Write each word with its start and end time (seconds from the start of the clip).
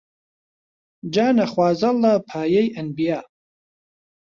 جا 1.13 1.27
نەخوازەڵا 1.39 2.13
پایەی 2.29 2.73
ئەنبیا 2.75 3.19